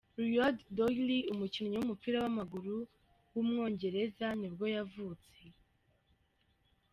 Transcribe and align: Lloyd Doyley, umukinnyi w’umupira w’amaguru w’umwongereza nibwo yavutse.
Lloyd 0.31 0.57
Doyley, 0.75 1.27
umukinnyi 1.33 1.75
w’umupira 1.77 2.17
w’amaguru 2.23 2.75
w’umwongereza 3.33 4.27
nibwo 4.39 4.65
yavutse. 4.75 5.39